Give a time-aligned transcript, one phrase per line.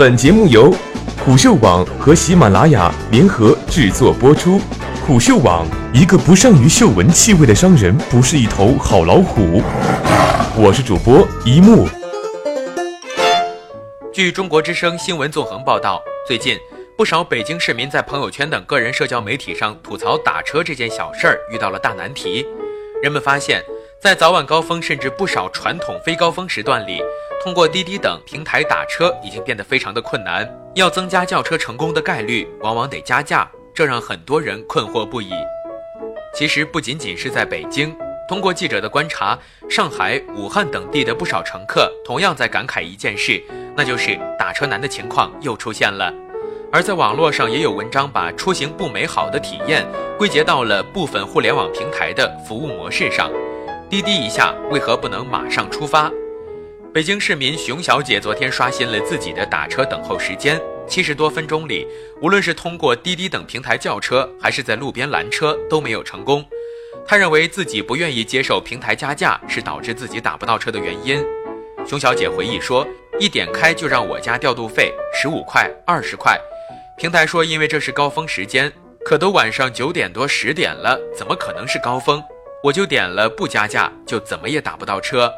[0.00, 0.74] 本节目由
[1.22, 4.58] 虎嗅网和喜马拉雅联合制作播出。
[5.06, 9.62] 虎嗅网：一个不善于嗅闻气味的商人，不是一头好老虎。
[10.56, 11.86] 我是主播一木。
[14.10, 16.58] 据中国之声新闻纵横报道，最近
[16.96, 22.46] 不少北京市民在朋友圈等个人社交媒体上吐槽打车这件小事儿遇到了大难题。
[23.02, 23.62] 人们发现，
[24.00, 27.02] 在早晚高峰甚至不少传统非高峰时段里，
[27.42, 30.46] 通过滴滴等平台打车已经变得非常的困难。
[30.74, 35.30] 要增加叫车成功的概率，往往得加价，这让很多人困惑不已。
[36.34, 37.96] 其实不仅仅是在北京，
[38.28, 39.38] 通过记者的观察，
[39.70, 43.42] 上海、武汉等地的不少乘客同样在感慨一件事，
[43.74, 46.12] 那就是打车难的情况又出现了。
[46.70, 49.84] 而在网络上也有文章把出行不美好的体验
[50.16, 53.30] 归结到了部分互联网平台的服务模式上。
[53.88, 56.12] 滴滴一下为何不能马上出发？
[56.92, 61.86] 北京市民熊小姐昨天刷新了自己的打车等候时间，七十多分钟里，
[62.20, 66.44] 无论是通过滴滴等平台叫车，还是在路边拦车，都没有成功。
[67.06, 71.24] 她认为自己不愿意接受平台加价是导致自己打不到车的原因。
[71.86, 72.84] 熊小姐回忆说
[73.20, 76.36] ：“一点开就让我加调度费十五块、二十块。”
[76.98, 78.72] 平台说，因为这是高峰时间，
[79.04, 82.20] 可都晚上九点多十点了，怎么可能是高峰？
[82.64, 85.32] 我就点了不加价，就怎么也打不到车。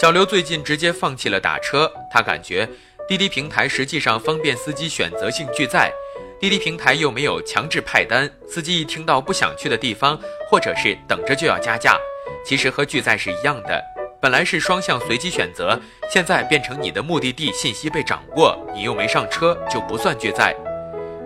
[0.00, 2.68] 小刘最近直接放弃了打车，他感觉
[3.08, 5.92] 滴滴平台实际上方便司机选择性拒载，
[6.38, 10.16] 滴滴平台又没有强制派单，司机一听到不想去的地方，
[10.48, 11.98] 或者是等着就要加价，
[12.46, 13.82] 其实和拒载是一样的。
[14.20, 15.76] 本来是双向随机选择，
[16.08, 20.54] 现在变成你的目的地信息被掌握，你又没上车就不算拒载。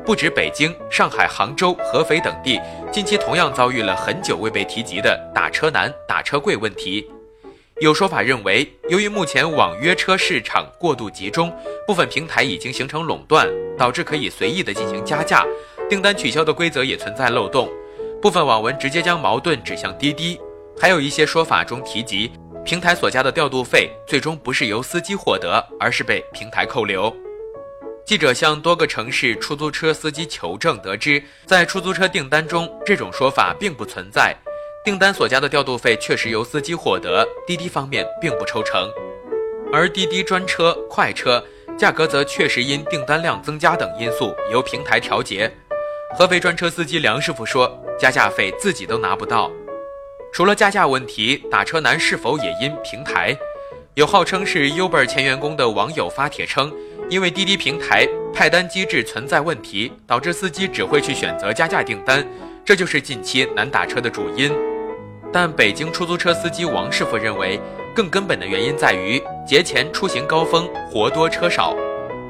[0.03, 2.59] 不止北京、上海、杭州、合肥等地，
[2.91, 7.07] 近期同样遭遇了很久未被提及的打车难、打车贵问题。
[7.81, 11.53] 有说法认为，由于目前网约车市场过度集中，
[11.87, 15.45] 部分平台已经形成垄断，导致可以随意的进行加价，
[15.89, 17.69] 订单取消的规则也存在漏洞。
[18.21, 20.39] 部分网文直接将矛盾指向滴滴，
[20.79, 22.31] 还有一些说法中提及。
[22.65, 27.13] 平台所加的调度费最终不是由司机获得，而是被平台扣留。
[28.05, 34.37] 记者向多个城市出租车司机求证，得知在出租车订单中，这种说法并不存在。
[34.85, 38.91] 订单所加的调度费确实由司机获得，滴滴方面并不抽成。
[39.73, 41.43] 而滴滴专车、快车
[41.79, 45.49] 价格则确实因订单量增加等因素由平台调节。
[46.19, 49.49] 合肥专车司机梁师傅说：“加价费自己都拿不到。”
[50.35, 53.37] 除了加价问题，打车难是否也因平台？
[53.95, 56.75] 有号称是 Uber 前员工的网友发帖称，
[57.09, 62.27] 因为滴滴平台派单机制存在问题，导致司机只会去选择加价订单，
[62.65, 64.53] 这就是近期难打车的主因。
[65.33, 67.59] 但北京出租车司机王师傅认为，
[67.95, 71.75] 更根本的原因在于节前出行高峰活多车少，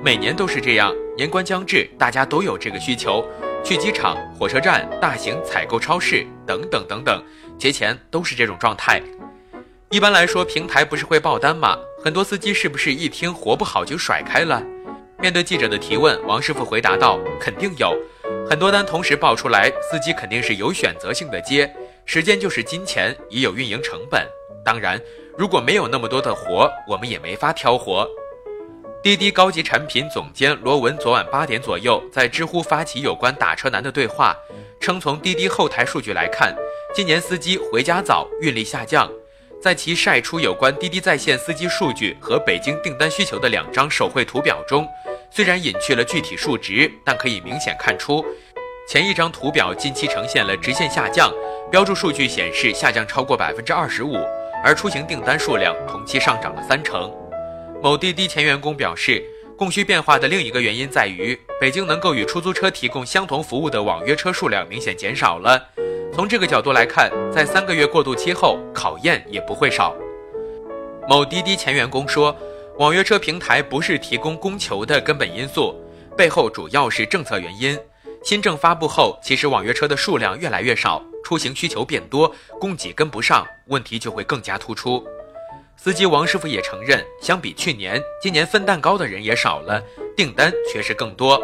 [0.04, 0.94] 每年都是这样。
[1.16, 3.24] 年关将至，大家都有这个需求。
[3.64, 7.22] 去机场、火车站、大型采购超市等等等等，
[7.58, 9.00] 节前都是这种状态。
[9.90, 11.76] 一般来说，平台不是会爆单吗？
[12.02, 14.60] 很多司机是不是一听活不好就甩开了？
[15.20, 17.94] 面对记者的提问，王师傅回答道：“肯定有，
[18.50, 21.72] 很多单同时爆出来，司机肯定是有选择性的接。
[22.04, 24.26] 时间就是金钱，也有运营成本。
[24.64, 25.00] 当然，
[25.36, 28.08] 如果没有那么多的活，我们也没法挑活。”
[29.02, 34.36] 滴滴高级产品总监罗文昨晚八点左右在知乎发起有关打车难的对话，
[34.78, 36.54] 称从滴滴后台数据来看，
[36.94, 39.10] 今年司机回家早、运力下降。
[39.60, 44.86] 在其晒出有关滴滴在线司机数据和北京订单需求的两张手绘图表中，
[45.30, 48.24] 虽然隐去了具体数值，但可以明显看出，
[48.92, 51.32] 前一张图表近期呈现了直线下降，
[51.70, 54.18] 标注数据显示下降超过百分之二十五，
[54.62, 57.10] 而出行订单数量同期上涨了三成。
[57.82, 59.24] 某滴滴前员工表示，
[59.56, 65.58] 供需变化的另一个原因在于，北京能够与出租车提供相同服务的网约车数量明显减少了。
[66.12, 69.96] 从这个角度来看，在三个月过渡期后，考验也不会少。
[71.08, 72.36] 某滴滴前员工说，
[72.76, 75.74] 网约车平台不是提供供求的根本因素，
[76.14, 77.78] 背后主要是政策原因。
[78.24, 85.04] 新政发布后，其实网约车的数量越来越少，出行需求变多，供给跟不上，问题就会更加突出。
[85.76, 89.82] 司机王师傅也承认，相比去年，今年分蛋糕的人也少了，
[90.16, 91.40] 订单却是更多。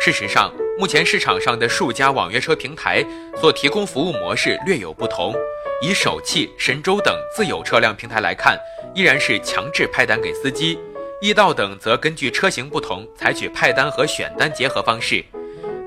[0.00, 3.04] 事实上，目前市场上的数家网约车平台
[3.40, 5.34] 所提供服务模式略有不同。
[5.82, 8.56] 以首汽、神州等自有车辆平台来看，
[8.94, 10.78] 依然是强制派单给司机；
[11.20, 15.24] 易到等则根据车型不同，采取派单和选单结合方式。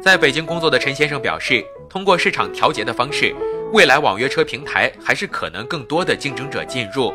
[0.02, 3.36] 在北京工作的陈先生表示，通过市场调节的方式，
[3.74, 7.14] 未来网约车平台还是可能更多的竞争者进入。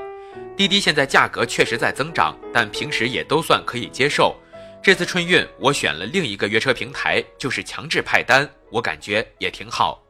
[0.54, 4.36] 滴滴现在价格确实在增长，但平时也都算可以接受。
[4.82, 10.03] 这次春运我选了另一个约车平台，就是强制派单，我感觉也挺好。